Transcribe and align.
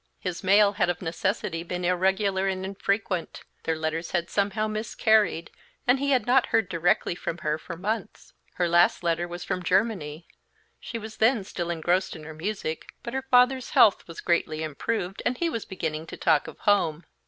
His 0.19 0.43
mail 0.43 0.71
had 0.71 0.89
of 0.89 1.03
necessity 1.03 1.61
been 1.61 1.85
irregular 1.85 2.47
and 2.47 2.65
infrequent; 2.65 3.43
their 3.65 3.75
letters 3.75 4.09
had 4.13 4.31
somehow 4.31 4.65
miscarried, 4.65 5.51
and 5.85 5.99
he 5.99 6.09
had 6.09 6.25
not 6.25 6.47
heard 6.47 6.69
directly 6.69 7.13
from 7.13 7.37
her 7.45 7.59
for 7.59 7.77
months. 7.77 8.33
Her 8.55 8.67
last 8.67 9.03
letter 9.03 9.27
was 9.27 9.43
from 9.43 9.61
Germany; 9.61 10.25
she 10.79 10.97
was 10.97 11.17
then 11.17 11.43
still 11.43 11.69
engrossed 11.69 12.15
in 12.15 12.23
her 12.23 12.33
music, 12.33 12.87
but 13.03 13.13
her 13.13 13.27
father's 13.29 13.69
health 13.77 14.07
was 14.07 14.21
greatly 14.21 14.63
improved 14.63 15.21
and 15.23 15.37
he 15.37 15.51
was 15.51 15.65
beginning 15.65 16.07
to 16.07 16.17
talk 16.17 16.47
of 16.47 16.57
home. 16.61 17.05